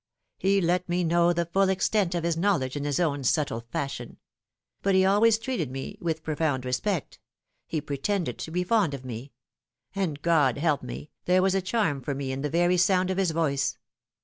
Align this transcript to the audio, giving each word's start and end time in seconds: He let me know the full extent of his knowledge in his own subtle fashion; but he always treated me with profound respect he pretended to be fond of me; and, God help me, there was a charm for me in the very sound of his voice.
He 0.39 0.61
let 0.61 0.89
me 0.89 1.03
know 1.03 1.31
the 1.31 1.45
full 1.45 1.69
extent 1.69 2.15
of 2.15 2.23
his 2.23 2.35
knowledge 2.35 2.75
in 2.75 2.85
his 2.85 2.99
own 2.99 3.23
subtle 3.23 3.61
fashion; 3.69 4.17
but 4.81 4.95
he 4.95 5.05
always 5.05 5.37
treated 5.37 5.69
me 5.69 5.95
with 6.01 6.23
profound 6.23 6.65
respect 6.65 7.19
he 7.67 7.81
pretended 7.81 8.39
to 8.39 8.49
be 8.49 8.63
fond 8.63 8.95
of 8.95 9.05
me; 9.05 9.31
and, 9.93 10.19
God 10.23 10.57
help 10.57 10.81
me, 10.81 11.11
there 11.25 11.43
was 11.43 11.53
a 11.53 11.61
charm 11.61 12.01
for 12.01 12.15
me 12.15 12.31
in 12.31 12.41
the 12.41 12.49
very 12.49 12.77
sound 12.77 13.11
of 13.11 13.17
his 13.19 13.29
voice. 13.29 13.77